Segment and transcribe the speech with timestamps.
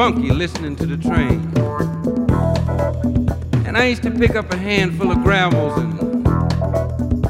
[0.00, 1.40] Funky listening to the train.
[3.66, 6.24] And I used to pick up a handful of gravels and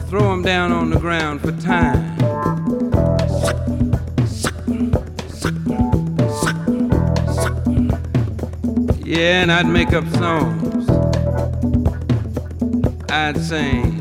[0.09, 2.17] throw them down on the ground for time.
[9.05, 10.89] Yeah, and I'd make up songs.
[13.11, 14.00] I'd sing.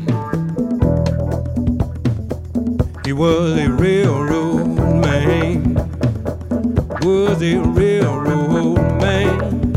[7.40, 9.72] Was a railroad man.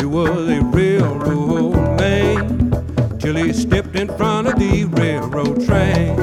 [0.00, 6.16] He was a railroad man till he stepped in front of the railroad train.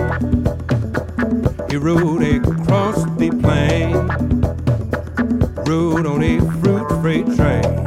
[1.70, 3.94] He rode across the plain,
[5.66, 7.86] rode on a fruit freight train.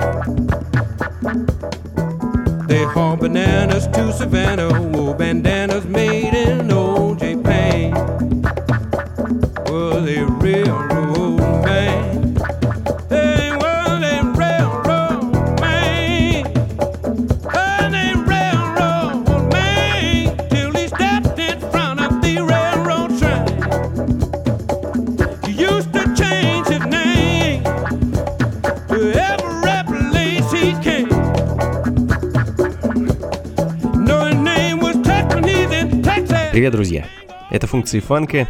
[2.66, 6.41] They hauled bananas to Savannah, wore bandanas made
[36.62, 37.06] Привет, друзья!
[37.50, 38.46] Это функции фанка.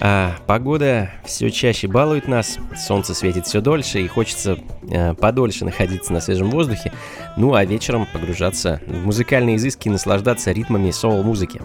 [0.00, 4.58] А, погода все чаще балует нас, солнце светит все дольше и хочется
[4.90, 6.92] э, подольше находиться на свежем воздухе,
[7.36, 11.62] ну а вечером погружаться в музыкальные изыски и наслаждаться ритмами соул-музыки.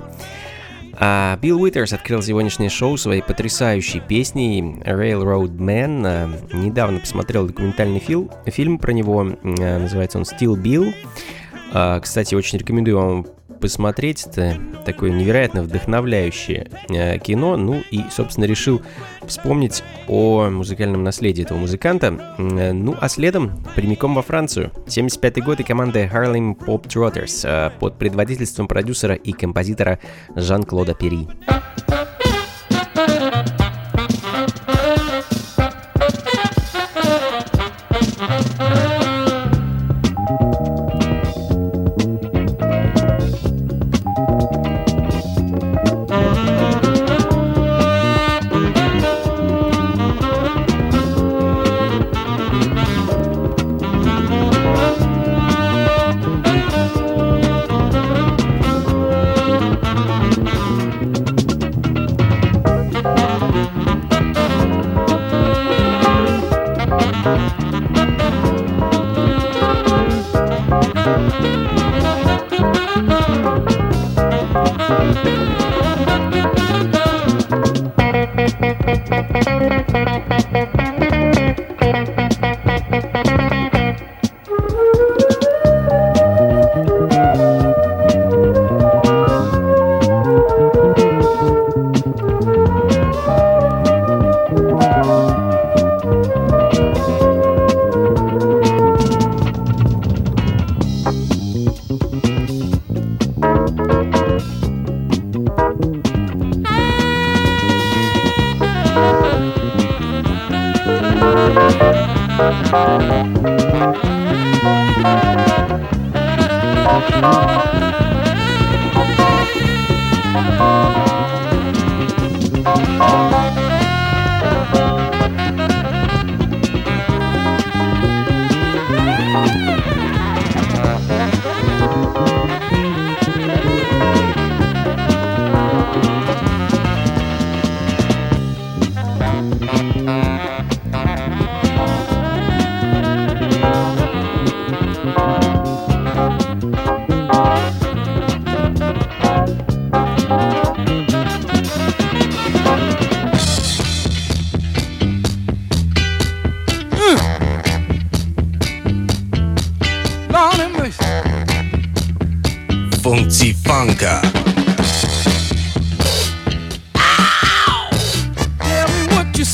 [0.93, 6.03] А Билл Уитерс открыл сегодняшнее шоу своей потрясающей песней Railroad Man.
[6.05, 10.93] А, недавно посмотрел документальный фил, фильм про него, а, называется он Still Bill.
[11.75, 13.25] А, кстати, очень рекомендую вам
[13.63, 14.25] посмотреть.
[14.27, 17.55] Это такое невероятно вдохновляющее э, кино.
[17.55, 18.81] Ну и, собственно, решил
[19.25, 22.35] вспомнить о музыкальном наследии этого музыканта.
[22.37, 24.73] Э, ну а следом прямиком во Францию.
[24.87, 29.97] 75 год и команда Harlem Pop Trotters э, под предводительством продюсера и композитора
[30.35, 31.29] Жан-Клода Перри.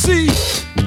[0.10, 0.79] See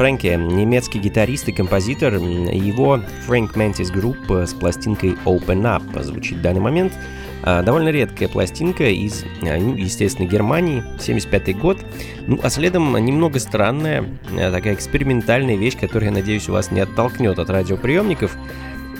[0.00, 6.40] Фрэнке, немецкий гитарист и композитор, его Frank Mantis Group с пластинкой Open Up звучит в
[6.40, 6.94] данный момент.
[7.42, 11.84] А, Довольно редкая пластинка из, а, ну, естественно, Германии, 75 год.
[12.26, 14.06] Ну, а следом немного странная,
[14.38, 18.38] а, такая экспериментальная вещь, которая, я надеюсь, у вас не оттолкнет от радиоприемников.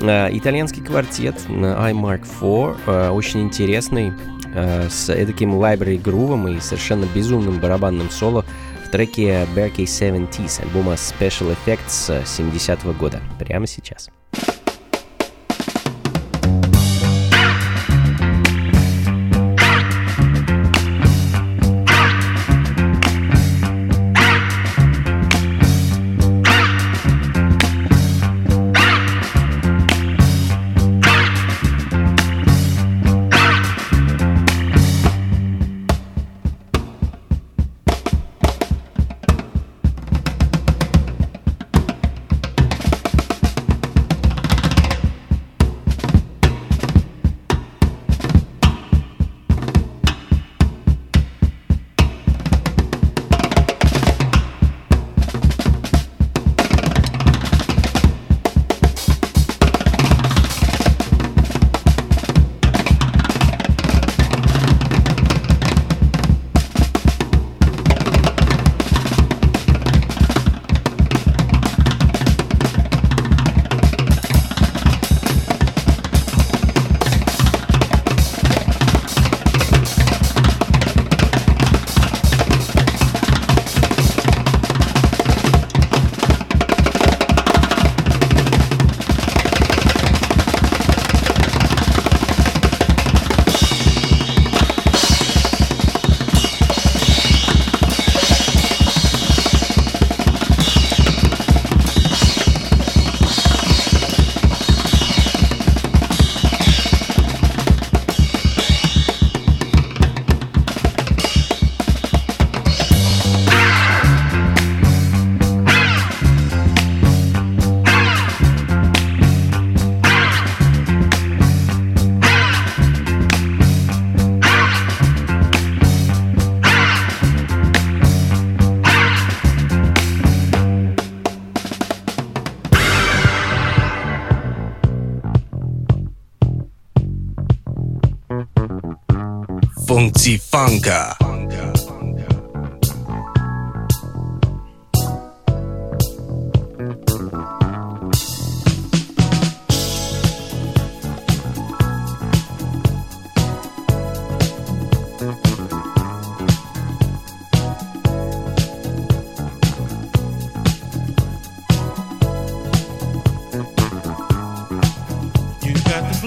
[0.02, 4.12] Итальянский квартет I Mark IV, очень интересный,
[4.54, 8.45] с эдаким library грувом и совершенно безумным барабанным соло
[8.91, 13.21] в треке Berkey 70s альбома Special Effects 70 -го года.
[13.39, 14.11] Прямо сейчас.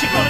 [0.00, 0.29] she gonna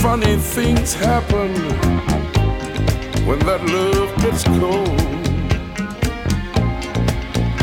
[0.00, 1.52] funny things happen
[3.26, 5.00] when that love gets cold.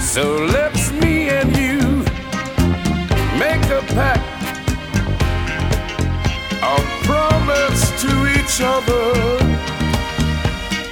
[0.01, 1.79] So let's me and you
[3.39, 4.23] make a pact.
[6.61, 9.05] A promise to each other.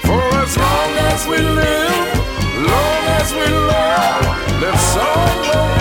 [0.05, 2.17] For as long as we live,
[2.71, 5.72] long as we love, let's always.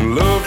[0.00, 0.41] love.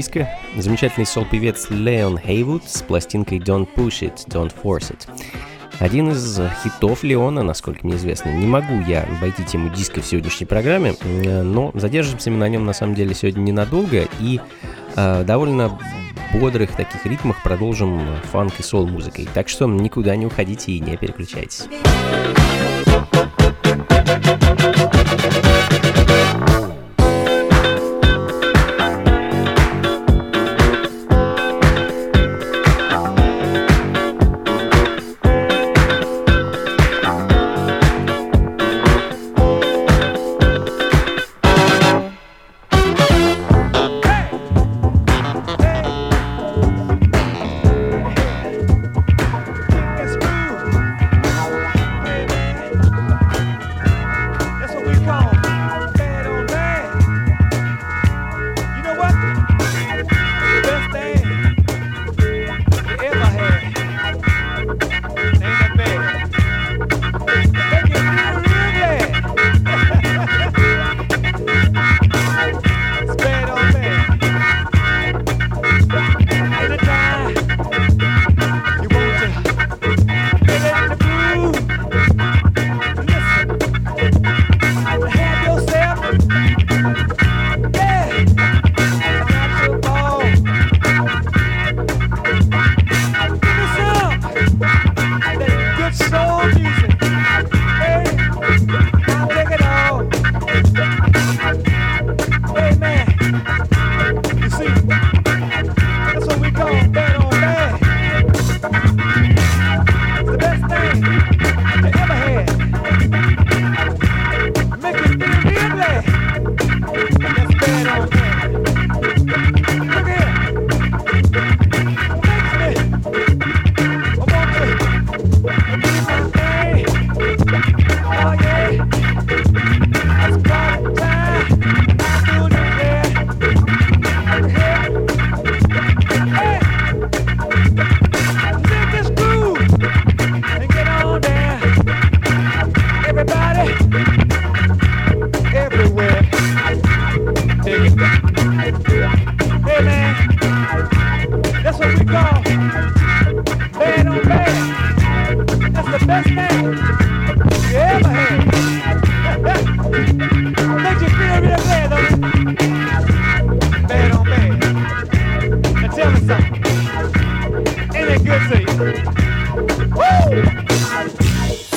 [0.00, 0.30] диско.
[0.56, 5.06] Замечательный сол-певец Леон Хейвуд с пластинкой Don't Push It, Don't Force It.
[5.78, 8.30] Один из хитов Леона, насколько мне известно.
[8.30, 10.94] Не могу я обойти тему диска в сегодняшней программе,
[11.42, 14.40] но задержимся мы на нем на самом деле сегодня ненадолго и
[14.96, 15.78] э, довольно
[16.32, 18.00] бодрых таких ритмах продолжим
[18.32, 19.28] фанк и сол музыкой.
[19.34, 21.68] Так что никуда не уходите и не переключайтесь.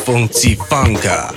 [0.04, 1.32] Funky Funka.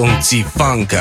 [0.00, 0.96] 忘记放歌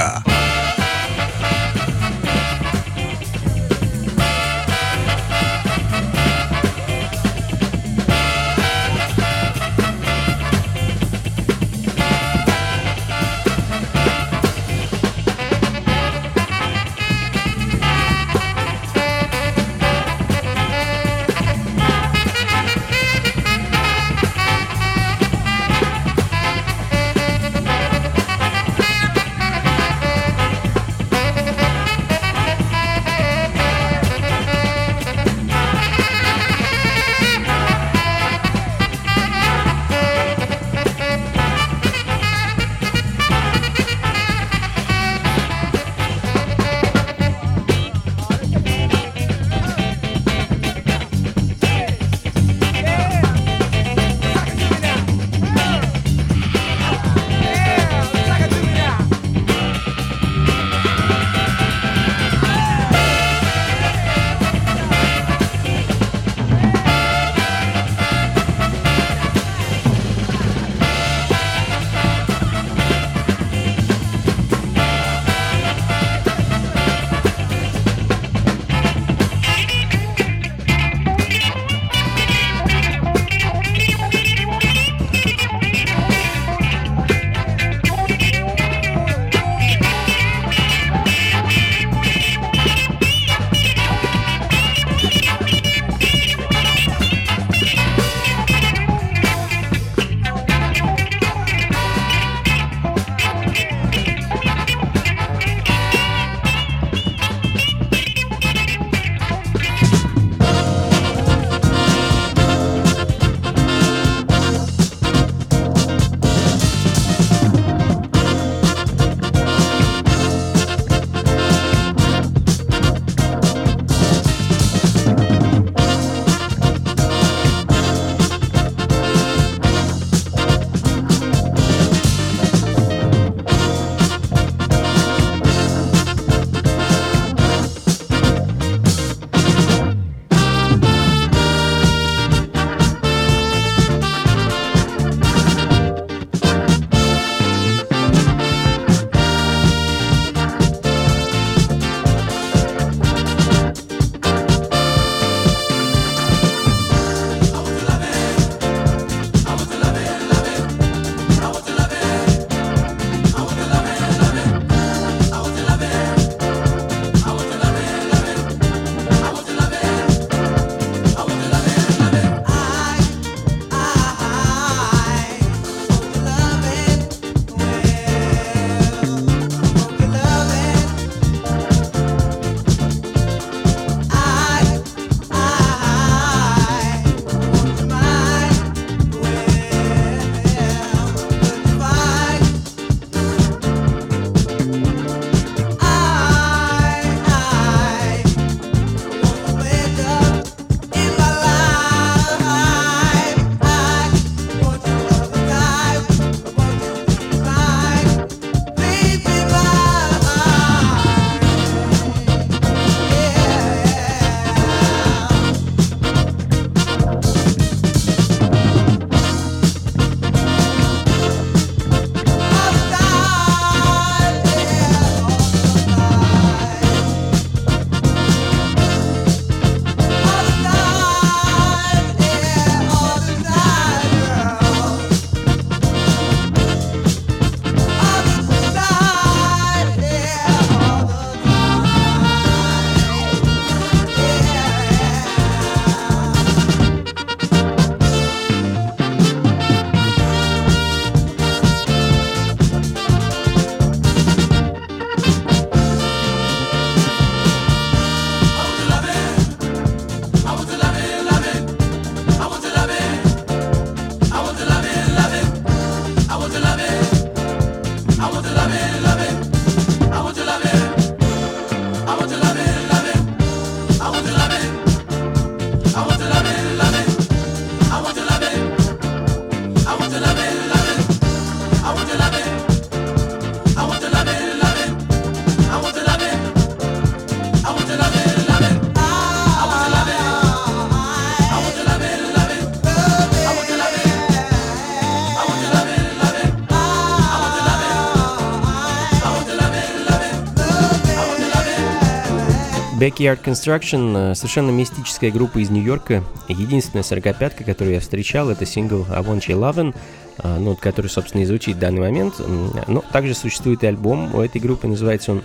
[303.00, 306.22] Backyard Construction э, совершенно мистическая группа из Нью-Йорка.
[306.50, 309.96] Единственная сорокопятка, которую я встречал, это сингл I Want You Lovin',
[310.40, 312.42] э, ну, который, собственно, и звучит в данный момент.
[312.88, 315.44] Но также существует и альбом у этой группы, называется он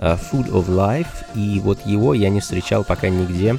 [0.00, 3.56] э, Food of Life, и вот его я не встречал пока нигде,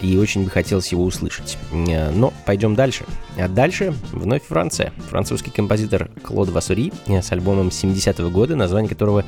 [0.00, 1.58] и очень бы хотелось его услышать.
[1.70, 3.04] Но пойдем дальше.
[3.36, 4.94] А дальше вновь Франция.
[5.10, 9.26] Французский композитор Клод Вассури с альбомом 70-го года, название которого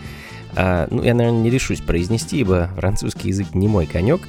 [0.56, 4.22] а, ну, я, наверное, не решусь произнести, ибо французский язык не мой конек.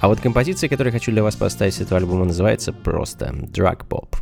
[0.00, 3.86] А вот композиция, которую я хочу для вас поставить с этого альбома, называется просто «Drug
[3.88, 4.16] Pop».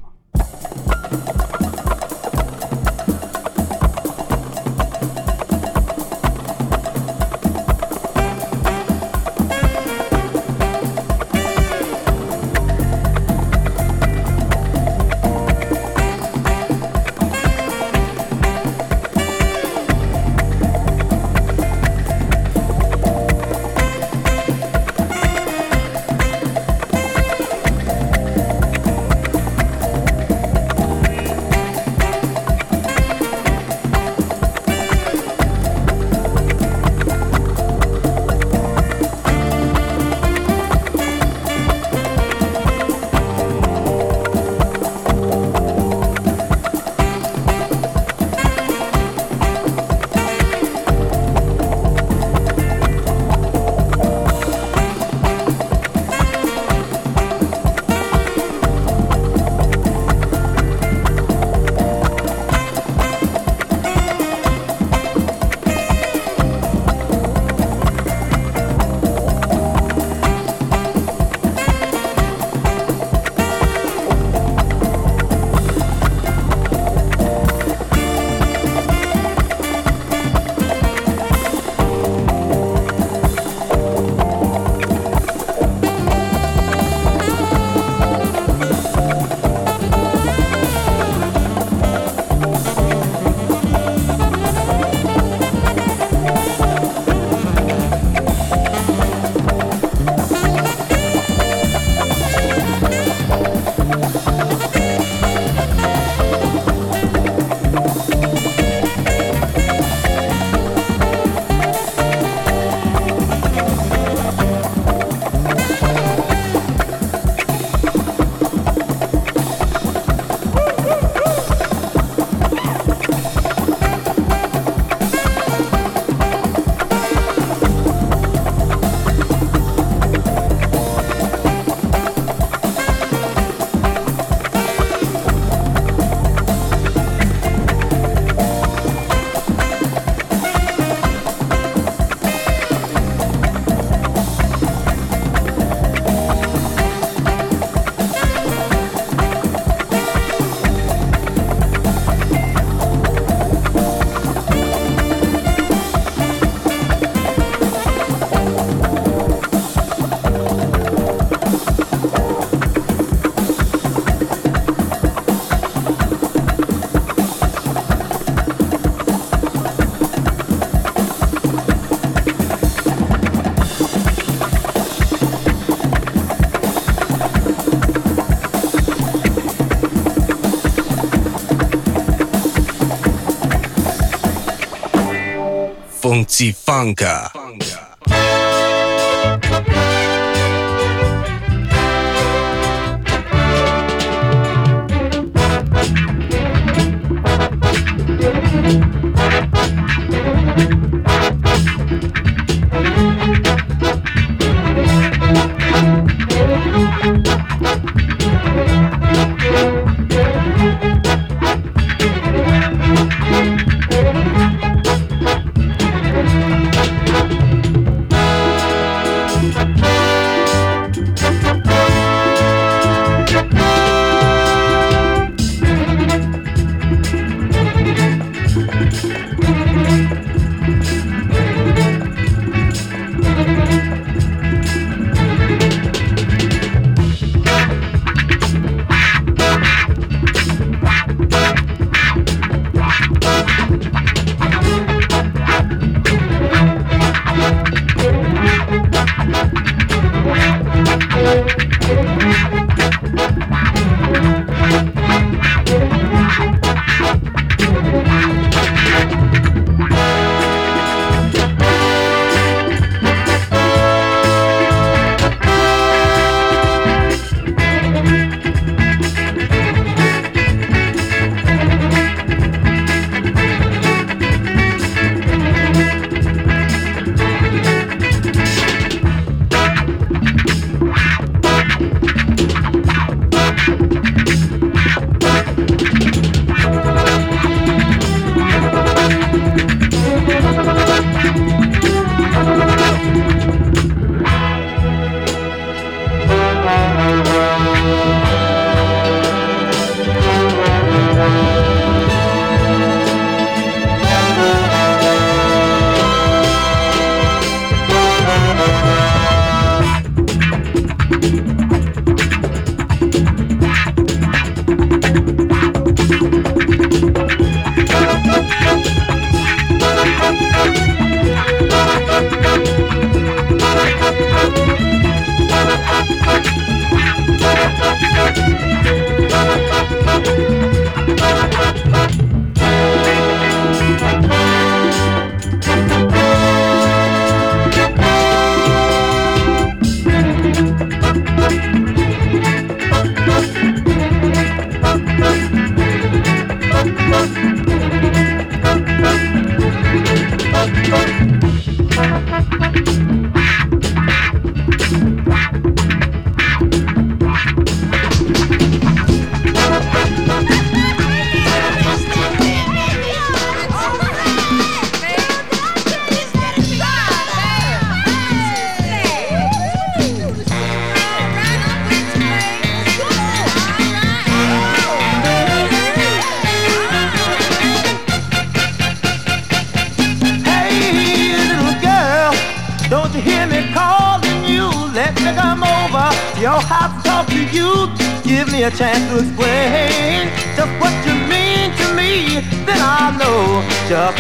[186.23, 187.42] Bounty Funka.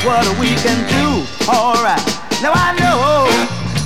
[0.04, 1.22] What we can do.
[1.48, 2.02] Alright,
[2.42, 3.26] now I know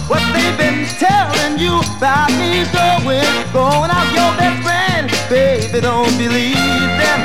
[0.08, 5.06] what they've been telling you about me going, going out your best friend.
[5.28, 6.56] Baby, don't believe
[7.00, 7.20] them.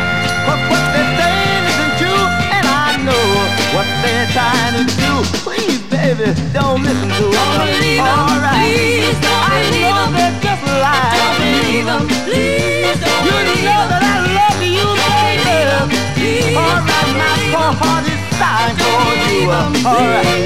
[0.48, 2.24] But what they're saying isn't true,
[2.58, 3.28] and I know
[3.76, 5.12] what they're trying to do.
[5.46, 7.38] Please, baby, don't listen to them.
[7.38, 8.20] Don't believe 'em.
[8.20, 8.60] Alright.
[8.60, 10.14] Please don't I believe know 'em.
[10.18, 11.16] they're just lying.
[11.16, 12.04] Don't believe 'em.
[12.28, 13.38] Please don't You
[13.68, 16.58] know that I love you, baby.
[16.58, 18.11] Alright, my poor heart
[18.52, 19.47] dying for you.
[19.88, 20.43] Alright.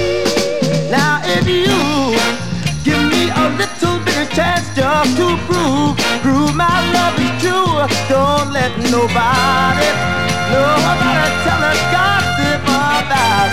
[0.93, 1.73] Now if you
[2.85, 7.73] give me a little bit of chance just to prove, prove my love is true,
[8.09, 9.89] don't let nobody,
[10.53, 11.09] nobody
[11.45, 13.51] tell a gossip about,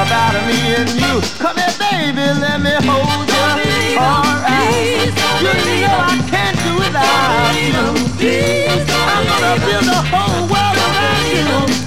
[0.00, 1.14] about me and you.
[1.42, 3.36] Come here, baby, let me hold you.
[3.36, 4.04] Don't believe 'em.
[4.04, 5.12] Alright.
[5.40, 5.52] You
[5.86, 6.08] know.
[6.12, 7.84] I can't do without you.
[8.18, 11.79] Please I'm gonna build a whole world around you.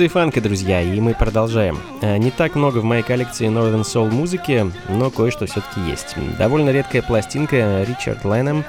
[0.00, 1.78] Функции фанка, друзья, и мы продолжаем.
[2.00, 6.14] Э, Не так много в моей коллекции Northern Soul музыки, но кое-что все-таки есть.
[6.38, 8.64] Довольно редкая пластинка Ричард Лэнем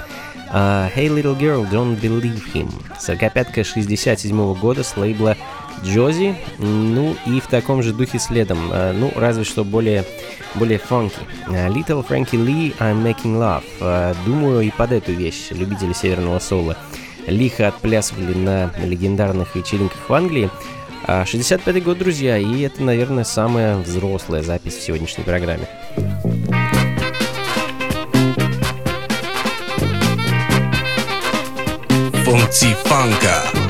[0.50, 2.70] а, «Hey Little Girl, Don't Believe Him».
[3.00, 5.38] Сорокопятка 67 года с лейбла
[5.82, 10.04] Джози, ну и в таком же духе следом, а, ну разве что более,
[10.54, 11.16] более фанки.
[11.46, 13.38] Little Frankie Lee, I'm Making
[13.80, 14.16] Love.
[14.26, 16.76] Думаю, и под эту вещь любители северного соула
[17.26, 20.50] лихо отплясывали на легендарных вечеринках в Англии.
[21.04, 25.66] А 65-й год, друзья, и это, наверное, самая взрослая запись в сегодняшней программе.
[32.24, 33.61] Funky Funka.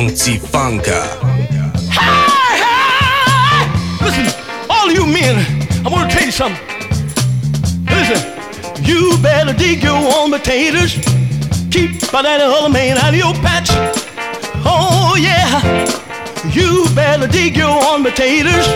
[0.00, 1.00] Funky funka.
[4.00, 4.26] Listen,
[4.70, 5.36] all you men,
[5.84, 6.66] I want to tell you something.
[7.84, 8.20] Listen,
[8.82, 10.94] you better dig your own potatoes.
[11.70, 13.68] Keep that other man out of your patch.
[14.64, 15.60] Oh yeah,
[16.48, 18.66] you better dig your own potatoes.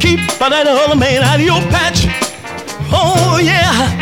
[0.00, 2.06] Keep that other man out of your patch.
[2.90, 3.92] Oh yeah.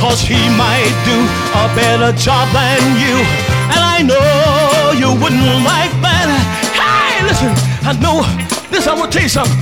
[0.00, 1.18] Cause he might do
[1.62, 3.47] a better job than you.
[3.78, 6.26] And I know you wouldn't like that.
[6.74, 7.54] Hey, listen,
[7.86, 8.26] I know
[8.74, 9.54] this, I'm gonna tell you something.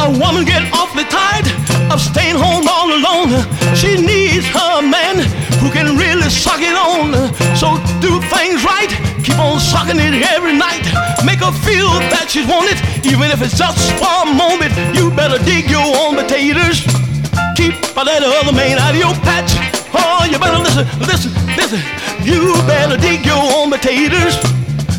[0.00, 1.44] A woman get awfully tired
[1.92, 3.44] of staying home all alone.
[3.76, 5.20] She needs her man
[5.60, 7.12] who can really suck it on.
[7.52, 8.88] So do things right.
[9.20, 10.88] Keep on sucking it every night.
[11.28, 14.72] Make her feel that she's wanted, even if it's just for a moment.
[14.96, 16.88] You better dig your own potatoes.
[17.56, 19.73] Keep that other man out of your patch.
[19.96, 21.80] Oh, you better listen, listen, listen.
[22.22, 24.36] You better dig your own potatoes.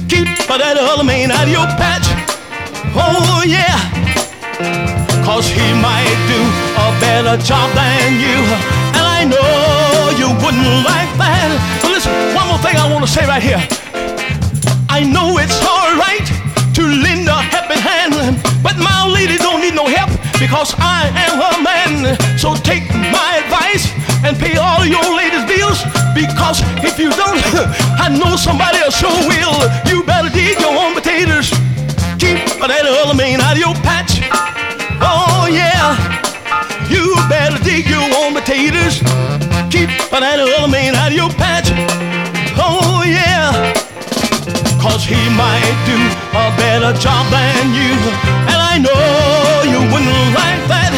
[0.08, 2.08] Keep that other man out of your patch.
[2.96, 3.76] Oh, yeah.
[5.26, 6.40] Cause he might do
[6.80, 8.40] a better job than you.
[8.94, 11.50] And I know you wouldn't like that.
[11.82, 13.60] But listen, one more thing I want to say right here.
[14.88, 16.24] I know it's alright
[16.78, 21.42] to lend a helping hand, but my lady don't need no help because I am
[21.42, 22.16] her man.
[22.38, 23.92] So take my advice
[24.26, 25.86] and pay all your ladies' bills
[26.18, 27.38] because if you don't,
[28.02, 29.56] I know somebody else sure will.
[29.86, 31.54] You better dig your own potatoes.
[32.18, 34.26] Keep that other man out of your patch.
[34.98, 35.94] Oh yeah,
[36.90, 38.98] you better dig your own potatoes.
[39.70, 41.70] Keep that other man out of your patch.
[42.58, 43.54] Oh yeah.
[44.82, 45.98] Cause he might do
[46.34, 47.94] a better job than you.
[48.50, 50.94] And I know you wouldn't like that.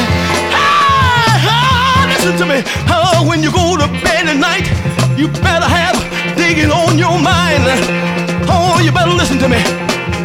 [0.54, 3.07] Ah, ah, listen to me.
[3.26, 4.70] When you go to bed at night,
[5.18, 5.98] you better have
[6.38, 7.66] digging on your mind.
[8.46, 9.58] Oh, you better listen to me.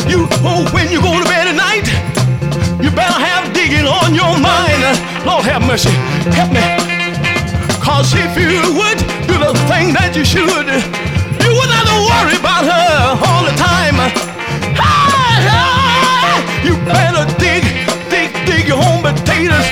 [0.09, 1.88] You, oh, when you go to bed at night,
[2.84, 4.84] you better have digging on your mind.
[5.24, 5.90] Lord have mercy.
[6.36, 6.61] Help me.
[7.80, 10.68] Cause if you would do the thing that you should,
[11.43, 13.97] you would not worry about her all the time.
[14.78, 17.64] Hey, hey, you better dig,
[18.12, 19.66] dig, dig your home potatoes.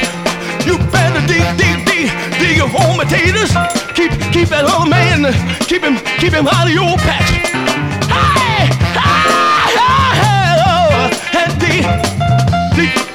[0.66, 1.69] You better dig, dig,
[2.00, 3.50] dig, dig your home potatoes.
[3.94, 5.32] Keep, keep that other man,
[5.66, 7.30] keep him, keep him out of your patch.
[8.08, 11.84] Hey, hey, hey, oh, and dig,
[12.76, 13.09] dig,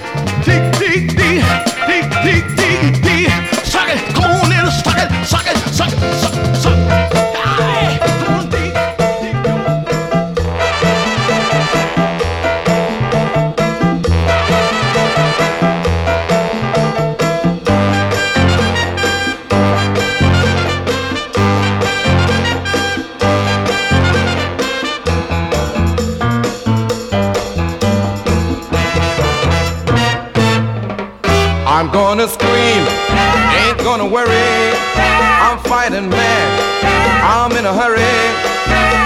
[37.65, 38.15] in a hurry.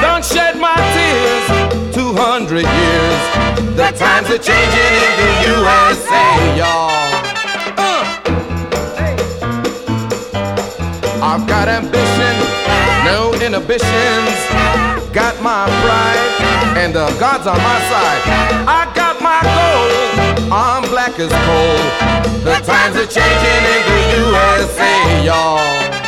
[0.01, 3.21] Don't shed my tears, 200 years.
[3.79, 6.27] The times are changing in the USA,
[6.59, 6.91] y'all.
[7.79, 8.03] Uh.
[11.23, 12.35] I've got ambition,
[13.05, 14.37] no inhibitions.
[15.13, 18.21] Got my pride, and the God's on my side.
[18.67, 21.79] I got my goal, I'm black as coal.
[22.43, 25.98] The times are changing in the USA, y'all.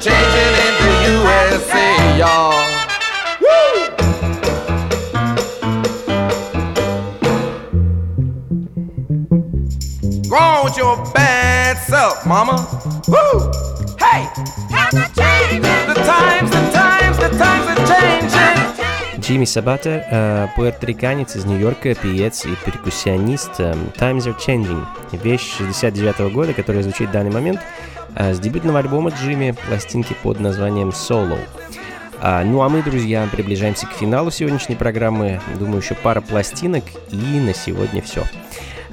[0.00, 1.88] Changing in the USA,
[2.18, 2.56] y'all.
[3.44, 4.80] Woo!
[10.28, 12.56] Go on with your bad self, mama.
[13.08, 13.50] Woo!
[13.98, 14.28] Hey!
[14.70, 19.20] The times, the times, the times are changing.
[19.20, 23.50] Джимми Сабата, э, пуэрториканец из Нью-Йорка, певец и перкуссионист.
[23.60, 24.84] э, Times are Changing.
[25.12, 27.79] Вещь 69 года, которая звучит в данный момент э,
[28.14, 31.38] Э, с дебютного альбома Джимми, пластинки под названием «Solo».
[32.22, 35.40] А, ну а мы, друзья, приближаемся к финалу сегодняшней программы.
[35.58, 38.24] Думаю, еще пара пластинок, и на сегодня все.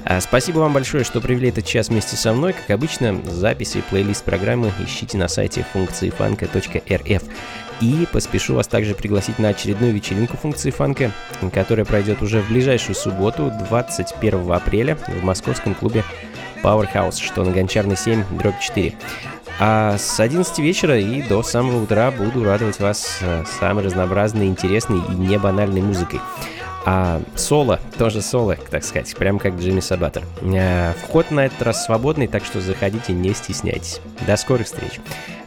[0.04, 2.54] А, спасибо вам большое, что провели этот час вместе со мной.
[2.54, 7.22] Как обычно, записи и плейлист программы ищите на сайте функции фанка.рф.
[7.82, 11.12] И поспешу вас также пригласить на очередную вечеринку функции фанка,
[11.52, 16.02] которая пройдет уже в ближайшую субботу, 21 апреля, в московском клубе
[16.62, 18.94] Powerhouse, что на Гончарной 7, дробь 4.
[19.60, 24.98] А с 11 вечера и до самого утра буду радовать вас э, самой разнообразной, интересной
[24.98, 26.20] и не банальной музыкой.
[26.86, 30.22] А соло, тоже соло, так сказать, прям как Джимми Сабатер.
[30.42, 34.00] Э, вход на этот раз свободный, так что заходите, не стесняйтесь.
[34.26, 35.00] До скорых встреч.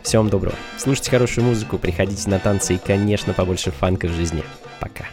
[0.03, 0.55] Всем доброго.
[0.77, 4.43] Слушайте хорошую музыку, приходите на танцы и, конечно, побольше фанка в жизни.
[4.79, 5.05] Пока.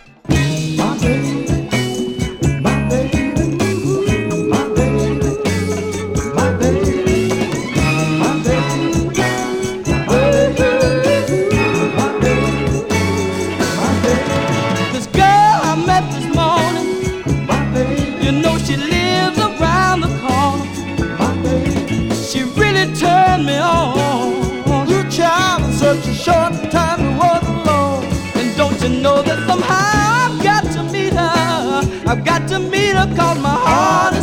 [32.28, 34.17] Got to meet her cause my heart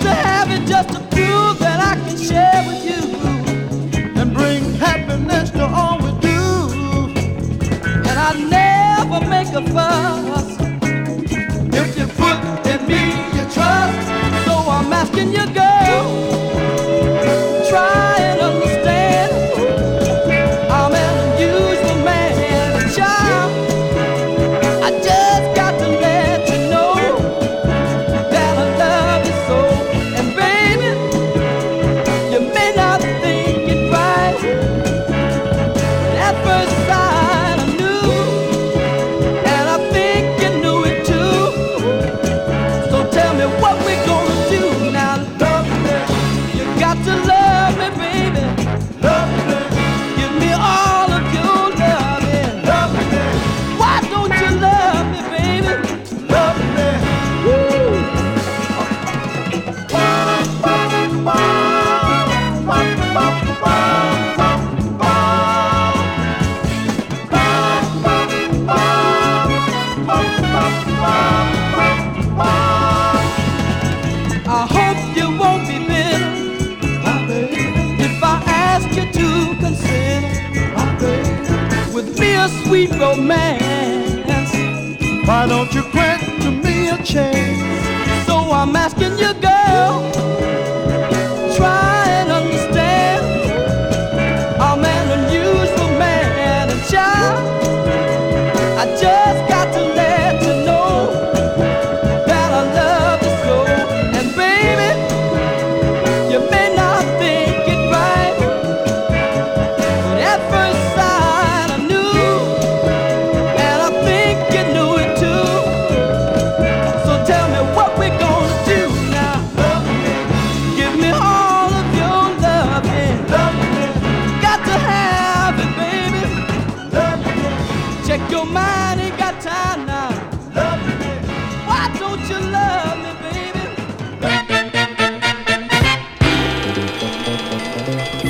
[0.00, 2.87] to have it just to prove that I can share with you.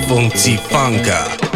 [0.09, 1.47] 忘记放 ci.